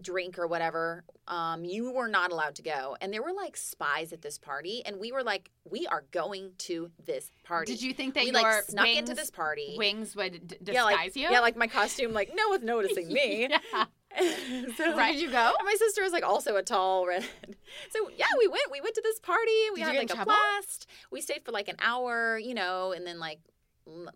[0.00, 2.96] drink or whatever, um, you were not allowed to go.
[3.00, 6.52] And there were like spies at this party, and we were like, we are going
[6.58, 7.72] to this party.
[7.72, 9.74] Did you think that we your like snuck wings, into this party?
[9.78, 11.28] wings would d- disguise yeah, like, you?
[11.30, 13.48] Yeah, like my costume, like no one's noticing me.
[13.74, 13.86] Yeah.
[14.76, 15.12] so, Right.
[15.12, 15.52] Did you go?
[15.58, 17.30] And my sister was like also a tall redhead.
[17.90, 18.70] So yeah, we went.
[18.70, 19.50] We went to this party.
[19.72, 20.86] We Did had like a blast.
[21.10, 23.40] We stayed for like an hour, you know, and then like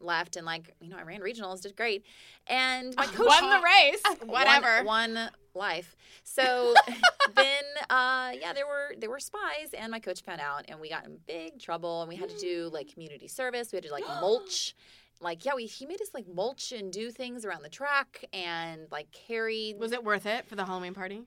[0.01, 2.05] left and like you know I ran regionals, did great,
[2.47, 4.03] and my coach Won the race.
[4.21, 4.85] won- Whatever.
[4.85, 5.97] won, life.
[6.25, 6.75] So
[7.37, 10.89] then uh yeah, there were there were spies, and my coach found out, and we
[10.89, 13.73] got in big trouble, and we had to do like community service.
[13.73, 14.75] We had to like mulch.
[15.21, 18.83] Like yeah, we he made us like mulch and do things around the track and
[18.93, 21.23] like carry Was it worth it for the Halloween party?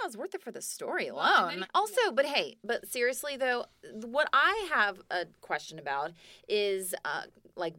[0.00, 1.66] Yeah, it was worth it for the story alone.
[1.74, 6.12] also, but hey, but seriously though, what I have a question about
[6.48, 7.22] is uh,
[7.56, 7.74] like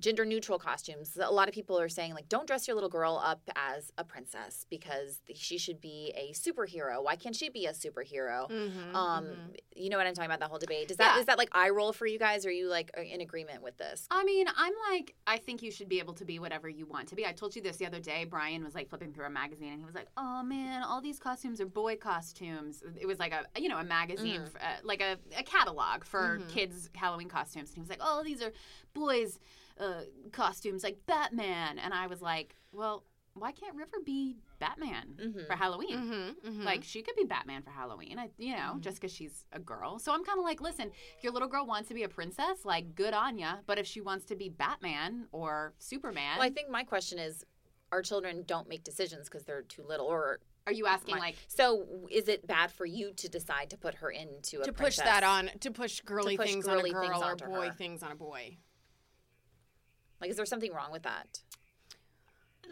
[0.00, 1.16] gender neutral costumes.
[1.22, 4.04] A lot of people are saying like, don't dress your little girl up as a
[4.04, 7.02] princess because she should be a superhero.
[7.02, 8.50] Why can't she be a superhero?
[8.50, 9.26] Mm-hmm, Um,
[9.76, 10.40] you know what I'm talking about?
[10.40, 10.88] That whole debate.
[10.88, 11.24] Does that is Yeah.
[11.26, 12.44] that like eye roll for you guys?
[12.44, 14.06] Are you like in agreement with this?
[14.10, 17.08] I mean, I'm like, I think you should be able to be whatever you want
[17.08, 17.24] to be.
[17.26, 18.24] I told you this the other day.
[18.24, 21.18] Brian was like flipping through a magazine and he was like, "Oh man, all these
[21.18, 24.46] costumes are boy costumes." It was like a, you know, a magazine, Mm.
[24.46, 26.48] f- uh, like a, a catalog for Mhm.
[26.48, 27.68] kids Halloween costumes.
[27.70, 28.52] And he was like, "Oh, these are
[28.94, 29.38] boys'
[29.78, 35.46] uh, costumes, like Batman." And I was like, "Well, why can't River be Batman Mhm.
[35.46, 36.62] for Halloween?" Mm-hmm, mm-hmm.
[36.62, 39.98] Like she could be Batman for Halloween, I, you know, just because she's a girl.
[39.98, 42.64] So I'm kind of like, listen, if your little girl wants to be a princess,
[42.64, 43.56] like good on ya.
[43.66, 47.44] But if she wants to be Batman or Superman, Well, I think my question is,
[47.92, 51.86] our children don't make decisions because they're too little, or are you asking like, So
[52.10, 55.22] is it bad for you to decide to put her into a to push that
[55.22, 57.72] on, to push girly push things girly on a girl or boy her.
[57.74, 58.56] things on a boy.
[60.24, 61.40] Like, is there something wrong with that?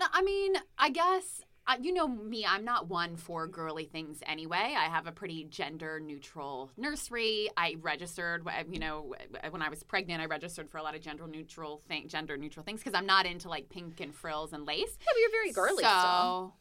[0.01, 1.43] I mean, I guess.
[1.67, 4.75] Uh, you know me, I'm not one for girly things anyway.
[4.77, 7.51] I have a pretty gender neutral nursery.
[7.57, 9.15] I registered, you know,
[9.51, 12.65] when I was pregnant, I registered for a lot of gender neutral thing, gender neutral
[12.65, 14.97] things because I'm not into like pink and frills and lace.
[14.99, 16.55] Yeah, but you're very girly so, still.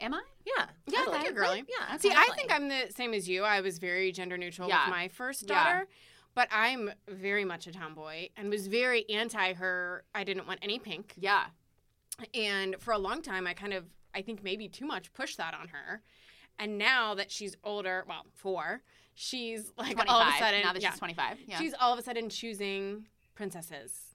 [0.00, 0.22] am I?
[0.44, 1.16] Yeah, Yeah, I totally.
[1.22, 1.64] think you're girly.
[1.68, 3.42] Yeah, See, I think I'm the same as you.
[3.42, 4.84] I was very gender neutral Yeah.
[4.84, 5.82] with my first Yeah.
[6.36, 10.04] But I'm very much a tomboy and was very anti her.
[10.14, 11.14] I didn't want any pink.
[11.18, 11.46] Yeah.
[12.34, 15.54] And for a long time, I kind of, I think maybe too much pushed that
[15.54, 16.02] on her.
[16.58, 18.82] And now that she's older, well, four,
[19.14, 21.98] she's like all of a sudden, now that yeah, she's 25 yeah she's all of
[21.98, 24.14] a sudden choosing princesses.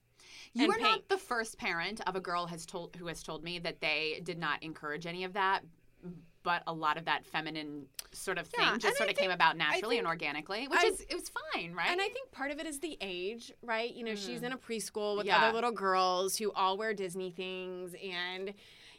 [0.53, 3.57] you are not the first parent of a girl has told who has told me
[3.57, 5.61] that they did not encourage any of that
[6.43, 9.17] but a lot of that feminine sort of thing Yeah, just and sort I of
[9.17, 12.31] came about naturally and organically which I- is it was fine right And I think
[12.31, 13.93] part of it is the age, right?
[13.93, 15.29] You know, she's in a preschool with Mm.
[15.29, 15.37] Yeah.
[15.43, 17.93] other little girls who all wear Disney things.
[18.03, 18.53] And,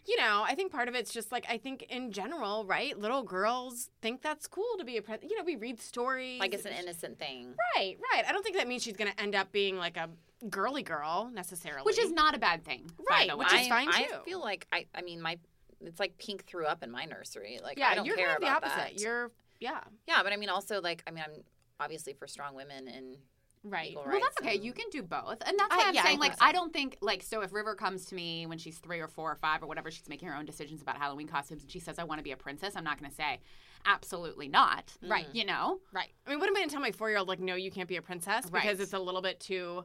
[0.07, 2.99] you know, I think part of it's just like, I think in general, right?
[2.99, 6.41] Little girls think that's cool to be a, pre- you know, we read stories.
[6.41, 7.55] like it's an innocent thing.
[7.77, 8.25] Right, right.
[8.27, 10.09] I don't think that means she's going to end up being like a
[10.49, 11.85] girly girl necessarily.
[11.85, 14.15] which is not a bad thing by Right, the which is I, fine, I too.
[14.25, 14.87] feel like I.
[14.95, 15.39] I mean, my.
[15.87, 17.59] It's like pink threw up in my nursery.
[17.63, 18.97] Like yeah, I don't you're care kind of the about opposite.
[18.97, 19.01] that.
[19.01, 21.43] You're, yeah, yeah, but I mean, also like I mean, I'm
[21.81, 23.17] obviously for strong women and
[23.65, 23.95] right.
[23.95, 24.57] well, that's okay.
[24.57, 26.19] and- You can do both, and that's I- why I'm yeah, I saying.
[26.19, 26.39] Like, so.
[26.43, 27.41] I don't think like so.
[27.43, 30.09] If River comes to me when she's three or four or five or whatever, she's
[30.09, 32.37] making her own decisions about Halloween costumes, and she says, "I want to be a
[32.37, 33.41] princess." I'm not going to say,
[33.87, 35.27] "Absolutely not." Right.
[35.29, 35.35] Mm.
[35.35, 35.79] You know.
[35.93, 36.11] Right.
[36.27, 37.71] I mean, what am I going to tell my four year old, like, no, you
[37.71, 38.63] can't be a princess Right.
[38.63, 39.85] because it's a little bit too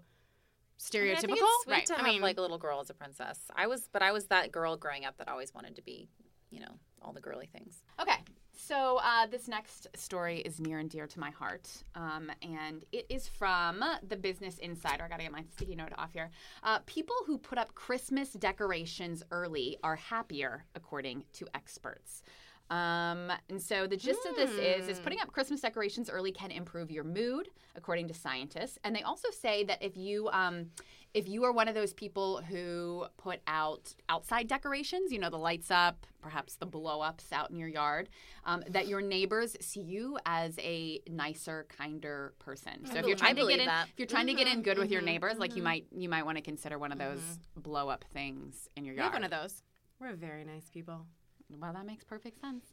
[0.80, 1.22] I mean, I stereotypical?
[1.22, 1.92] think it's sweet Right.
[2.00, 3.40] I mean- like a little girl as a princess.
[3.56, 6.10] I was, but I was that girl growing up that always wanted to be,
[6.50, 7.84] you know, all the girly things.
[8.00, 8.18] Okay.
[8.60, 13.06] So uh, this next story is near and dear to my heart, um, and it
[13.08, 15.04] is from the Business Insider.
[15.04, 16.32] I gotta get my sticky note off here.
[16.64, 22.24] Uh, people who put up Christmas decorations early are happier, according to experts.
[22.70, 26.52] Um, and so the gist of this is, is putting up Christmas decorations early can
[26.52, 28.78] improve your mood, according to scientists.
[28.84, 30.72] And they also say that if you um,
[31.14, 35.38] if you are one of those people who put out outside decorations, you know, the
[35.38, 38.10] lights up, perhaps the blow ups out in your yard,
[38.46, 42.86] um, that your neighbors see you as a nicer, kinder person.
[42.86, 43.88] So if you're trying to get in, that.
[43.88, 45.66] if you're trying to get in good with your mhm, neighbors, like you mhm.
[45.66, 47.22] might you might want to consider one of those
[47.56, 49.14] blow up things in your We yard.
[49.14, 49.64] have one of those.
[50.00, 51.06] We're very nice people.
[51.50, 52.66] Well, that makes perfect sense.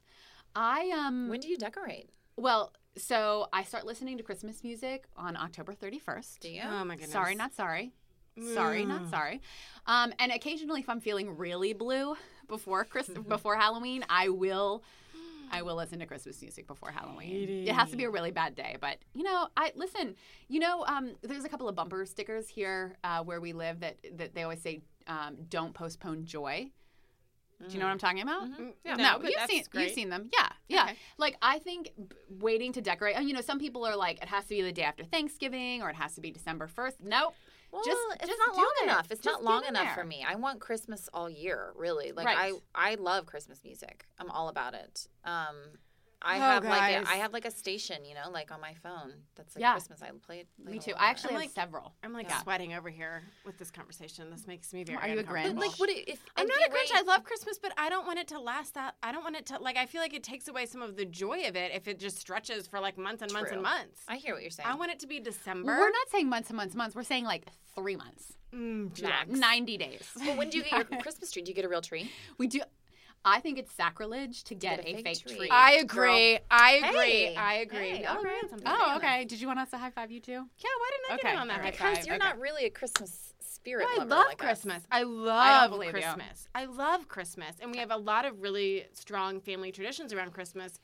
[0.55, 2.11] I um When do you decorate?
[2.37, 6.39] well, so I start listening to Christmas music on October 31st.
[6.41, 6.63] Do you?
[6.65, 7.11] Oh, my goodness.
[7.11, 7.93] Sorry, not sorry.
[8.55, 9.41] Sorry, not sorry.
[9.87, 12.17] Um, and occasionally, if I'm feeling really blue
[12.49, 14.83] before Chris before Halloween, I will
[15.53, 17.67] I will listen to Christmas music before Halloween.
[17.69, 20.17] It has to be a really bad day, but you know, I listen.
[20.49, 23.99] You know, um, there's a couple of bumper stickers here uh, where we live that
[24.17, 26.71] that they always say, um, "Don't postpone joy."
[27.61, 28.45] Do you know what I'm talking about?
[28.45, 30.29] Mm, No, no, you've that's seen you've seen them.
[30.33, 30.83] Yeah, yeah.
[30.85, 30.97] Okay.
[31.19, 33.15] Like I think b- waiting to decorate.
[33.19, 35.81] Oh, you know, some people are like, it has to be the day after Thanksgiving
[35.83, 36.99] or it has to be December first.
[37.03, 37.35] Nope.
[37.73, 38.85] Well, Just- it's just not long it.
[38.85, 39.07] enough.
[39.11, 39.95] It's Just not long enough there.
[39.95, 40.25] for me.
[40.29, 42.13] I want Christmas all year, really.
[42.13, 42.53] Like Right.
[42.75, 44.05] I, I love Christmas music.
[44.19, 45.09] I'm all about it.
[45.25, 45.57] Um,
[46.25, 47.07] I Oh, have like guys.
[47.07, 49.13] a, I have like a station, you know, like on my phone.
[49.37, 49.73] That's like Yeah.
[49.73, 50.01] Christmas.
[50.03, 50.41] I played.
[50.41, 50.49] it.
[50.65, 50.93] play Me too.
[50.97, 51.35] I the actually time.
[51.35, 51.95] have like- several.
[52.03, 52.43] I'm like Yeah.
[52.43, 54.31] sweating over here with this conversation.
[54.31, 54.99] This makes me very.
[54.99, 55.57] Are you a Grinch?
[55.59, 56.75] like, what i- if I'm not a Grinch.
[56.75, 58.97] ready- I love Christmas, but I don't want it to last that.
[59.03, 59.77] I don't want it to like.
[59.77, 62.19] I feel like it takes away some of the joy of it if it just
[62.19, 64.01] stretches for like months and months and months.
[64.09, 64.69] I hear what you're saying.
[64.69, 65.77] I want it to be December.
[65.79, 66.97] We're not saying months and months and months.
[66.97, 69.29] We're saying like three months, Mm, Max.
[69.31, 70.09] ninety days.
[70.17, 71.43] Well, when do you get your Christmas tree?
[71.43, 72.11] Do you get a real tree?
[72.39, 72.61] We do.
[73.25, 75.37] I think it's sacrilege to get, get a a, fake fake tree.
[75.37, 75.49] tree.
[75.51, 76.39] I agree.
[76.51, 77.01] I agree.
[77.01, 77.35] Hey.
[77.37, 77.89] I agree.
[77.91, 78.39] Hey, Oh, all we right.
[78.41, 79.25] had something oh, to okay.
[79.25, 80.33] Did you want us to high five you too?
[80.33, 80.39] Yeah,
[80.79, 81.33] why didn't I get Okay.
[81.35, 82.07] in on that high Because five?
[82.07, 82.25] you're Okay.
[82.27, 84.47] not really a Christmas spirit I lover love like us.
[84.47, 84.83] Christmas.
[84.91, 85.93] I love believe you.
[86.03, 86.49] Christmas.
[86.55, 87.57] I love Christmas.
[87.61, 90.79] And we have a lot of really strong family traditions around Christmas.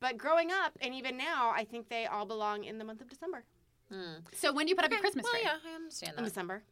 [0.00, 3.08] But growing up and even now, I think they all belong in the month of
[3.10, 3.44] December.
[3.90, 4.20] Hmm.
[4.32, 5.42] So when do you put up your Christmas well, tree?
[5.44, 6.20] yeah, I understand that.
[6.20, 6.24] In.
[6.24, 6.62] December.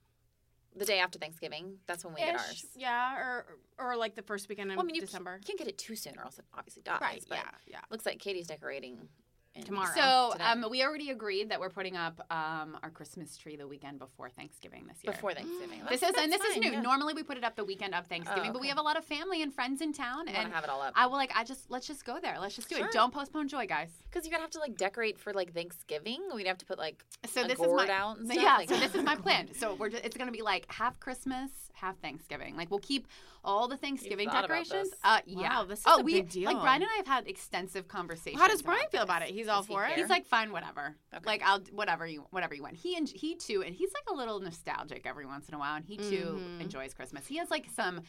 [0.77, 2.65] The day after Thanksgiving, that's when we get ours.
[2.77, 3.47] Yeah, or
[3.79, 5.41] or like the first weekend in Well, I mean, you December.
[5.45, 7.01] can't get it too soon, or else it obviously dies.
[7.01, 7.81] Right, But yeah, yeah.
[7.91, 9.09] Looks like Katie's decorating
[9.55, 9.91] in- Tomorrow.
[9.97, 13.99] So um, we already agreed that we're putting up um, our Christmas tree the weekend
[13.99, 15.13] before Thanksgiving this year.
[15.13, 15.81] before Thanksgiving.
[15.89, 16.71] This is and this that's is new.
[16.71, 16.81] yeah.
[16.81, 19.05] Normally we put it up the weekend of Thanksgiving, but we have a lot of
[19.05, 20.93] family and friends in town, You and have it all up.
[20.95, 22.39] I will like I just let's just go there.
[22.41, 22.87] Let's just do Sure.
[22.87, 22.93] it.
[22.93, 23.91] Don't postpone joy, guys.
[24.09, 26.21] Because you're gonna have to like decorate for like Thanksgiving.
[26.35, 28.43] We'd have to put like So a this is my out and stuff.
[28.43, 28.57] yeah.
[28.57, 29.49] like- So this is my plan.
[29.55, 32.57] So we're just, it's gonna be like half Christmas, half Thanksgiving.
[32.57, 33.09] Like we'll keep
[33.43, 34.91] all the Thanksgiving decorations.
[35.03, 35.61] Uh, yeah.
[35.61, 36.45] Wow, this is oh, a we big deal.
[36.53, 38.41] like Brian and I have had extensive conversations.
[38.41, 39.05] How does Brian feel this.
[39.05, 39.31] about it?
[39.41, 39.93] He's all Does he for it.
[39.93, 40.95] He's like, fine, whatever.
[41.15, 41.25] Okay.
[41.27, 42.77] Like I'll whatever you whatever you want.
[42.77, 45.77] He and he too, and he's like a little nostalgic every once in a while,
[45.77, 46.61] and he too Mhm.
[46.61, 47.27] enjoys Christmas.
[47.27, 48.03] He has like some.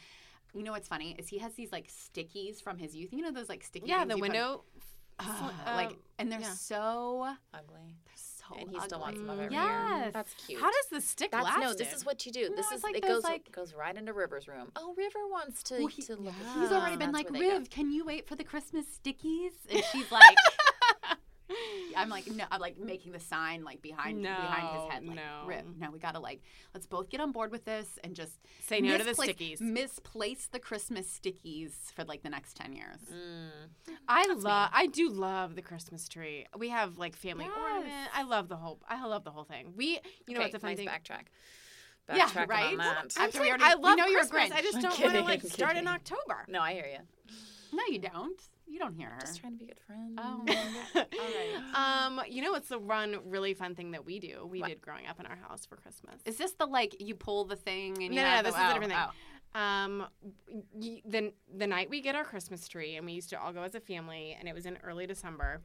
[0.54, 3.12] You know what's funny is he has these like stickies from his youth.
[3.12, 3.88] You know those like sticky.
[3.88, 4.64] yeah, the you put- window.
[5.18, 6.52] Uh, uh, like, and they're yeah.
[6.52, 7.96] so ugly.
[8.06, 8.28] they're so.
[8.50, 8.62] Ugly.
[8.62, 9.50] And he still wants them every year.
[9.52, 10.12] Yes.
[10.12, 10.60] That's cute.
[10.60, 11.60] How does the stick That's last?
[11.60, 11.68] no.
[11.74, 11.96] This it?
[11.96, 12.48] is what you do.
[12.50, 14.72] No, this it's is like it goes like- goes right into River's room.
[14.74, 16.34] Oh, River wants to Well, he- to look.
[16.34, 17.58] at He's already been that's like, where go.
[17.58, 19.52] Riv, can you wait for the Christmas stickies?
[19.70, 20.36] And she's like,
[21.96, 25.46] I'm like, no, I'm like making the sign like behind behind his head, like, no.
[25.46, 26.40] Riv, no, we gotta like,
[26.74, 28.32] let's both get on board with this and just
[28.66, 29.60] Say no to the stickies.
[29.60, 32.98] Misplace the Christmas stickies for like the next ten years.
[33.12, 33.94] Mm.
[34.08, 34.70] I love.
[34.72, 36.46] I do love the Christmas tree.
[36.56, 37.54] We have like family Yes.
[37.60, 38.10] ornament.
[38.14, 38.80] I love the whole.
[38.88, 39.72] I love the whole thing.
[39.76, 40.88] We, you know, okay, what's a fun nice thing.
[40.88, 41.26] backtrack.
[42.14, 42.72] Yeah, right?
[42.72, 43.12] On that.
[43.16, 44.50] I'm After we already- I love know you're a Christmas.
[44.50, 44.58] Grinch.
[44.58, 45.86] I just don't want to like start in.
[45.86, 46.44] October.
[46.48, 46.98] No, I hear you.
[47.72, 48.40] No, you don't.
[48.66, 49.20] You don't hear her.
[49.20, 50.18] Just trying to be a good friends.
[50.18, 50.44] Oh,
[50.96, 51.04] all
[51.74, 52.06] right.
[52.06, 54.46] Um, you know, it's the one really fun thing that we do.
[54.50, 54.68] We What?
[54.68, 56.20] did growing up in our house for Christmas.
[56.24, 58.56] Is this the like you pull the thing and you No, no, have no, the,
[58.56, 59.02] this is a oh, different thing.
[59.02, 59.60] oh.
[59.60, 60.06] Um,
[60.74, 63.62] y- the the night we get our Christmas tree, and we used to all go
[63.62, 65.60] as a family, and it was in early December.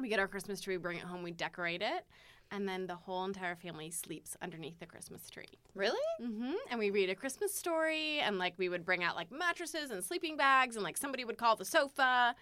[0.00, 2.06] We get our Christmas tree, bring it home, we decorate it,
[2.52, 5.58] and then the whole entire family sleeps underneath the Christmas tree.
[5.74, 5.98] Really?
[6.22, 6.52] Mm-hmm.
[6.70, 10.04] And we read a Christmas story, and like we would bring out like mattresses and
[10.04, 12.36] sleeping bags, and like somebody would call the sofa.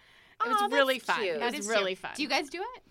[0.45, 1.21] It was Aw, that's really fun.
[1.23, 1.37] cute.
[1.37, 1.99] It was really cute.
[1.99, 2.11] fun.
[2.17, 2.83] Do you guys do it?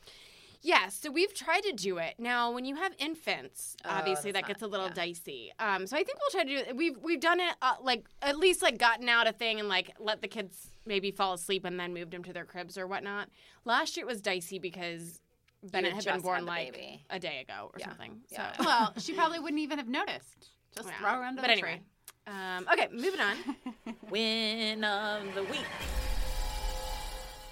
[0.61, 2.15] Yeah, so we've tried to do it.
[2.19, 4.93] Now, when you have infants, Oh, obviously that that's gets a little yeah.
[4.93, 5.51] dicey.
[5.57, 6.75] Um, so I think we'll try to do it.
[6.75, 9.91] We've we've done it uh, like at least like gotten out a thing and like
[9.99, 13.29] let the kids maybe fall asleep and then moved them to their cribs or whatnot.
[13.63, 15.21] Last year it was dicey because
[15.63, 17.05] Bennett had been born had like baby.
[17.09, 17.87] a day ago or Yeah.
[17.89, 18.21] something.
[18.29, 18.51] Yeah.
[18.57, 20.49] So Well, she probably wouldn't even have noticed.
[20.75, 20.97] Just Yeah.
[20.99, 21.81] throw her under But the anyway,
[22.27, 23.37] um, okay, moving on.
[24.09, 25.65] Win of the week.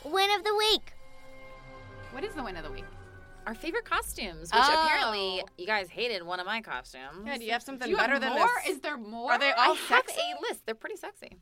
[0.06, 0.94] Win of the week.
[2.12, 2.86] What is the win of the week?
[3.46, 4.84] Our favorite costumes, which Oh.
[4.86, 7.24] apparently you guys hated one of my costumes.
[7.26, 8.50] Yeah, do you have something Do you better have than more?
[8.66, 8.76] this?
[8.76, 9.34] Is there more?
[9.34, 10.66] Are they I all have a list.
[10.66, 11.38] They're pretty sexy.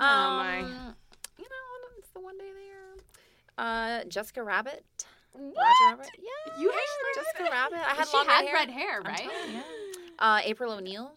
[0.00, 0.58] Oh, my.
[0.60, 0.96] Um,
[1.38, 3.04] You know, it's the one day there.
[3.64, 4.84] Uh, Jessica Rabbit.
[5.38, 5.56] What?
[5.56, 6.10] Roger Rabbit.
[6.18, 7.78] Yeah, You actually- Jessica Rabbit.
[7.78, 8.54] I had she long had red hair.
[8.54, 9.30] red hair, right?
[9.30, 9.62] telling you.
[10.18, 11.12] Uh, April O'Neil.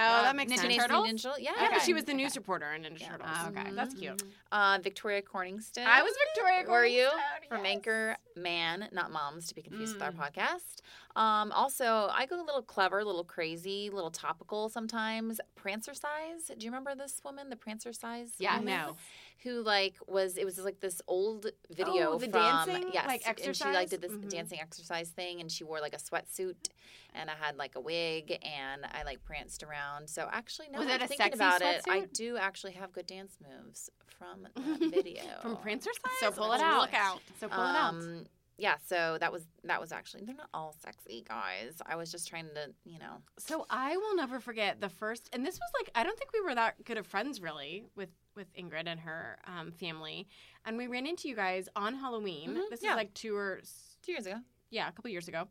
[0.00, 0.68] Oh, that makes Ninja sense.
[0.74, 1.08] Teenage Turtles?
[1.08, 1.34] Ninja.
[1.40, 1.50] Yeah.
[1.60, 2.22] Yeah, but she was the Okay.
[2.22, 3.08] news reporter in Ninja Yeah.
[3.08, 3.30] Turtles.
[3.32, 3.70] Ah, okay.
[3.72, 4.22] That's cute.
[4.52, 5.86] Uh, Victoria Corningstone.
[5.86, 6.64] I was Victoria.
[6.68, 7.66] Were you Corningstone, from.
[7.66, 10.18] Anchor Man, not Moms, to be confused with our Mm.
[10.18, 10.82] podcast?
[11.16, 15.40] Um, also, I go a little clever, a little crazy, a little topical sometimes.
[15.56, 16.46] Prancercise.
[16.56, 18.34] Do you remember this woman, the Prancercise?
[18.38, 18.58] Yeah.
[18.58, 18.66] woman?
[18.66, 18.96] No.
[19.44, 23.22] Who like was it was like this old video Oh, the from dancing, yes, like,
[23.44, 24.28] and she like did this Mhm.
[24.28, 26.68] dancing exercise thing, and she wore like a sweatsuit,
[27.14, 30.10] and I had like a wig, and I like pranced around.
[30.10, 33.06] So actually, now Was that I'm thinking sexy about it, I do actually have good
[33.06, 35.90] dance moves from that video From Prancer.
[36.20, 36.80] So pull it out.
[36.82, 37.20] Look out.
[37.38, 37.94] So pull it out.
[37.94, 38.26] um,
[38.60, 41.80] yeah, so that was that was actually they're not all sexy guys.
[41.86, 43.22] I was just trying to, you know.
[43.38, 46.40] So I will never forget the first, and this was like I don't think we
[46.40, 50.26] were that good of friends really with with Ingrid and her um, family,
[50.64, 52.50] and we ran into you guys on Halloween.
[52.54, 52.92] Mhm, This yeah.
[52.92, 53.60] is like two or
[54.02, 54.36] Two years ago.
[54.70, 55.46] yeah, a couple years ago,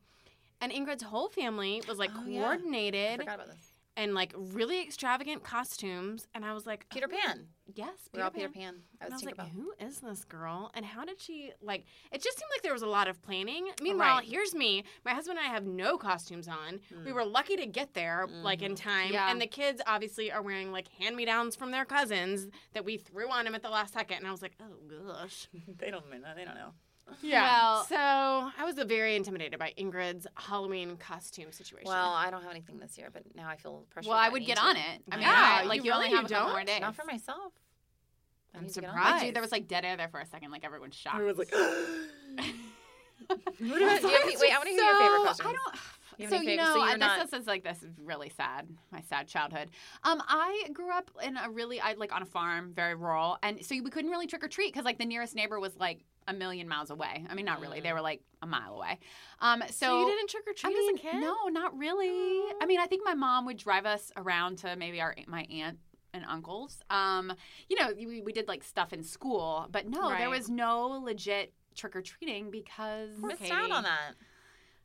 [0.62, 2.40] and Ingrid's whole family was like Oh, yeah.
[2.40, 3.67] I coordinated forgot about this.
[3.98, 7.48] And like really extravagant costumes, and I was like, Peter oh, Pan.
[7.76, 8.76] yes, We're all Peter Pan.
[9.02, 9.52] I And I was, was like, Tinkerbell.
[9.52, 10.72] who is this girl?
[10.76, 11.84] And how did she like?
[12.12, 13.68] It just seemed like there was a lot of planning.
[13.82, 14.26] Meanwhile, Right.
[14.28, 14.84] here's me.
[15.04, 16.80] My husband and I have no costumes on.
[16.94, 17.06] Mm.
[17.06, 19.12] We were lucky to get there like in time.
[19.12, 19.30] Yeah.
[19.30, 22.98] And the kids obviously are wearing like hand me downs from their cousins that we
[22.98, 24.18] threw on them at the last second.
[24.20, 25.48] And I was like, oh gosh.
[25.80, 26.36] they don't mean that.
[26.38, 26.72] They don't know.
[27.24, 31.88] Well- so I was very intimidated by Ingrid's Halloween costume situation.
[31.90, 34.10] Well, I don't have anything this year, but now I feel pressure.
[34.10, 35.02] Well, I would get on it.
[35.12, 36.52] I mean, Yeah, I, like you you, only have you a couple don't?
[36.54, 36.82] more days.
[36.82, 37.54] Not for myself.
[38.54, 39.24] I I'm need to get on surprised.
[39.24, 39.26] it.
[39.28, 40.52] Gee, there was like dead air there for a second.
[40.52, 41.16] Like everyone's shocked.
[41.16, 41.52] Everyone's like,
[43.28, 45.50] What about- you have any- wait, I wanna hear your favorite costumes.
[45.50, 45.76] I don't.
[46.20, 47.92] You so any you know, so I, you're not- this, this is like this is
[48.04, 48.68] really sad.
[48.92, 49.70] My sad childhood.
[50.04, 53.64] Um, I grew up in a really, I like on a farm, very rural, and
[53.64, 56.34] so we couldn't really trick or treat because like the nearest neighbor was like a
[56.34, 57.26] million miles away.
[57.30, 57.80] I mean, not really.
[57.80, 59.00] They were like a mile away.
[59.40, 61.22] Um, so, so, you didn't trick or I treat mean, as a kid?
[61.22, 62.10] no, not really.
[62.62, 65.80] I mean, I think my mom would drive us around to maybe our my aunt
[66.14, 66.82] and uncles.
[66.90, 67.34] Um,
[67.70, 71.54] you know, we, we did like stuff in school, but no, there was no legit
[71.76, 74.14] trick or treating because missed out on that.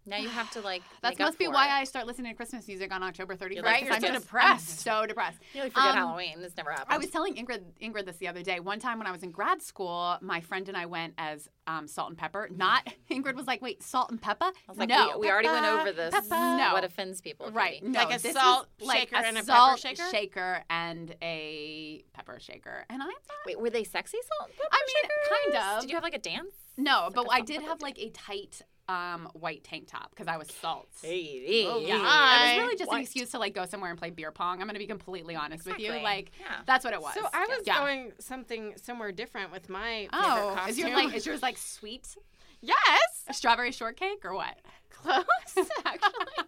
[0.05, 0.83] Now you have to like.
[1.03, 1.81] that make up must be for why it.
[1.81, 3.63] I start listening to Christmas music on October 31st.
[3.63, 4.87] Right, because you're I'm so depressed.
[4.87, 5.39] I'm so depressed.
[5.55, 6.41] You really forget Um, Halloween.
[6.41, 6.89] This never happened.
[6.91, 8.59] I was telling Ingrid Ingrid this the other day.
[8.61, 11.87] One time when I was in grad school, my friend and I went as um,
[11.87, 12.49] Salt and Pepper.
[12.55, 15.49] Not Ingrid was like, "Wait, Salt and Pepper?" I was like, no, we, we already
[15.49, 16.13] went over this.
[16.13, 16.29] Peppa.
[16.59, 16.71] No.
[16.73, 17.51] What offends people?
[17.53, 19.47] Right, no, Like a this salt is like shaker a and a pepper
[19.79, 20.65] salt shaker?
[20.69, 22.85] and a pepper shaker.
[22.91, 25.55] And I thought, Wait, were they sexy salt and pepper I mean, shakers?
[25.55, 25.81] kind of.
[25.83, 26.55] Did you have like a dance?
[26.77, 30.11] no, Like but a I salt did have like a tight um, white tank top
[30.11, 30.89] because I was salt.
[31.03, 31.99] Hey, Oh, yeah.
[32.03, 32.37] Hi.
[32.37, 32.97] It was really just What?
[32.97, 34.61] an excuse to like go somewhere and play beer pong.
[34.61, 35.93] I'm going to be completely honest with you.
[35.93, 36.57] Like Yeah.
[36.67, 37.15] that's what it was.
[37.15, 37.79] So I was Yeah.
[37.79, 40.71] going something somewhere different with my favorite Oh, costume.
[40.71, 42.17] is yours like is yours like sweet?
[42.61, 44.57] yes, A strawberry shortcake or what?
[44.91, 45.25] close
[45.85, 46.45] actually.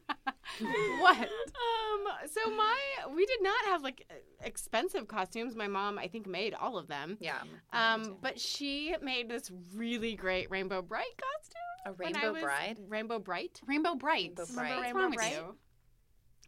[1.01, 1.19] what?
[1.19, 2.79] Um, so my
[3.15, 4.07] we did not have like
[4.43, 5.55] expensive costumes.
[5.57, 7.17] My mom, I think, made all of them.
[7.21, 7.39] Yeah.
[7.73, 11.61] Um, but she made this really great Rainbow Brite costume.
[11.87, 12.79] a rainbow was- bride.
[12.89, 13.61] Rainbow Brite.
[13.67, 14.23] Rainbow Brite.
[14.23, 14.81] Rainbow What's Bright.
[14.83, 15.33] Rainbow wrong with Bright?
[15.33, 15.55] you?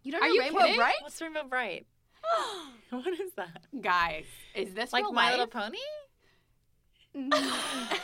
[0.02, 0.76] You don't Are know you Rainbow kidding?
[0.76, 0.94] Bright?
[1.02, 1.86] What's rainbow bright?
[2.90, 3.66] what is that?
[3.80, 5.38] Guys, is this Like real My life?
[5.38, 5.78] Little Pony?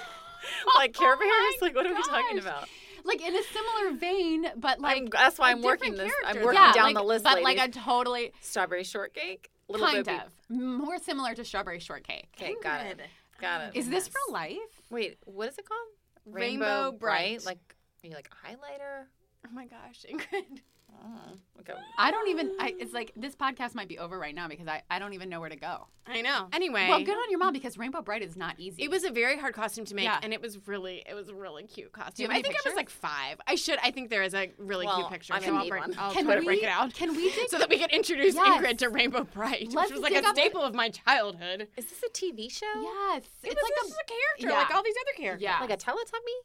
[0.65, 1.31] Oh like Care Bears?
[1.31, 2.69] my like what are we talking about?
[3.05, 6.37] Like in a similar vein, but like I'm, that's why I'm working different this.
[6.37, 9.51] I'm working yeah, down like, the list, but like a totally Strawberry shortcake.
[9.69, 12.29] Little kind bit of more similar to strawberry shortcake.
[12.37, 13.01] Okay, got it.
[13.41, 13.77] Got it.
[13.77, 14.59] Is this real life?
[14.91, 15.89] Wait, what is it called?
[16.27, 17.45] Rainbow Brite.
[17.45, 17.59] Like,
[18.05, 19.07] are you like highlighter?
[19.47, 20.61] Oh my gosh, Ingrid.
[21.05, 21.73] Oh, okay.
[21.99, 22.53] I don't even.
[22.61, 25.29] I, it's like this podcast might be over right now because I, I don't even
[25.29, 25.87] know where to go.
[26.07, 26.49] I know.
[26.53, 28.83] Anyway, Well, good on your mom because Rainbow Brite is not easy.
[28.83, 30.19] It was a very hard costume to make, Yeah.
[30.23, 32.15] and it was really, it was a really cute costume.
[32.17, 33.41] Do you have I any think I was like five.
[33.47, 33.79] I should.
[33.83, 35.35] I think there is a really Well, cute picture.
[35.35, 35.95] I'm so I'll need break, one.
[35.99, 37.91] I'll Can try to we- break it out Can we dig so that we can
[37.91, 38.61] introduce Yes.
[38.63, 41.69] Ingrid to Rainbow Brite, Let's which was like a up- staple of my childhood.
[41.77, 42.67] Is this a TV show?
[42.81, 44.63] Yes, It it's was like just a character, yeah.
[44.63, 45.43] like all these other characters.
[45.43, 45.59] Yeah.
[45.61, 46.37] Like a Teletubby?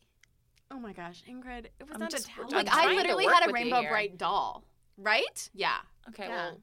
[0.69, 2.51] Oh my gosh, Ingrid, it was I'm not just- a talent.
[2.53, 3.83] Like I literally had a Rainbow.
[3.87, 4.63] Bright doll.
[4.97, 5.49] right?
[5.53, 5.77] Yeah.
[6.09, 6.35] Okay, Yeah.
[6.49, 6.61] well,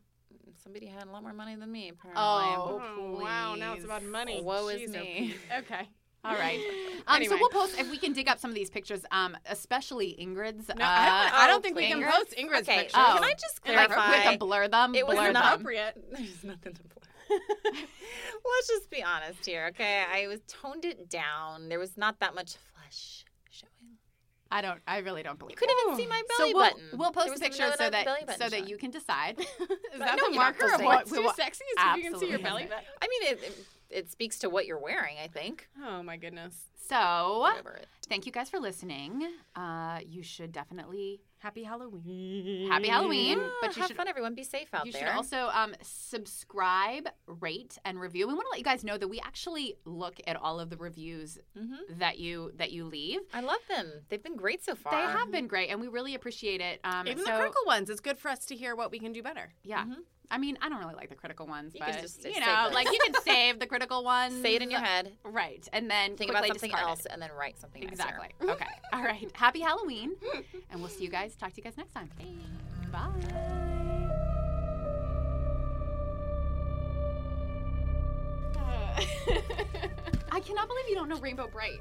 [0.63, 2.23] somebody had a lot more money than me, apparently.
[2.23, 4.41] Oh, Oh, wow, now it's about money.
[4.43, 5.05] Woe is Jeez, oh, me.
[5.29, 5.37] Pete.
[5.59, 5.89] Okay.
[6.25, 6.61] All right.
[7.07, 7.35] Um, Anyway.
[7.37, 10.69] So we'll post if we can dig up some of these pictures, um, especially Ingrid's.
[10.69, 12.17] No, uh, I don't, I don't think we can Ingrid's?
[12.17, 12.95] post Ingrid's Okay, pictures.
[12.97, 13.13] Oh.
[13.17, 14.09] can I just like clarify?
[14.11, 14.95] we have to blur them.
[14.95, 15.67] It was blur not them.
[16.13, 17.39] There's nothing to blur.
[17.71, 20.05] Let's just be honest here, okay?
[20.11, 21.69] I was toned it down.
[21.69, 23.34] There was not that much flesh showing.
[24.55, 24.81] I don't.
[24.87, 25.51] I really don't believe.
[25.51, 26.83] You couldn't even see my so belly we'll, button.
[26.97, 28.07] we'll post a picture so that
[28.39, 29.41] so that you can decide.
[29.41, 29.47] Is
[29.99, 30.87] No, that you're the marker of posting.
[30.87, 31.65] what's too sexy?
[31.65, 32.85] Is if you can see your belly button?
[33.03, 35.69] I mean, it, it, it speaks to what you're wearing, I think.
[35.85, 36.55] Oh my goodness.
[36.89, 37.49] So
[38.11, 39.27] thank you guys for listening.
[39.57, 42.71] Uh, you should definitely Happy Halloween.
[42.71, 44.35] happy Halloween, but you have should fun, everyone.
[44.35, 45.01] Be safe out you there.
[45.03, 48.27] should also um, subscribe, rate, and review.
[48.27, 50.77] We want to let you guys know that we actually look at all of the
[50.77, 51.99] reviews Mhm.
[51.99, 53.21] that you that you leave.
[53.35, 54.05] I love them.
[54.09, 54.93] They've been great so far.
[54.93, 56.81] They have been great, and we really appreciate it.
[56.85, 57.91] Um, Even so, the critical ones.
[57.91, 59.53] It's good for us to hear what we can do better.
[59.63, 59.85] yeah.
[59.85, 59.97] Mhm.
[60.31, 62.91] I mean, I don't really like the critical ones, You but just you know, like
[62.91, 64.35] you can save the critical ones.
[64.43, 65.13] Say it in your head.
[65.25, 66.77] right, and then Think about something it.
[66.79, 67.93] else and then write something nicer.
[67.93, 68.29] Exactly.
[68.49, 68.67] Okay.
[68.93, 69.31] All right.
[69.35, 70.13] Happy Halloween,
[70.71, 71.37] and we'll see you guys.
[71.37, 72.11] Talk to you guys next time.
[72.91, 73.11] Bye.
[80.31, 81.81] I cannot believe you don't know Rainbow Brite.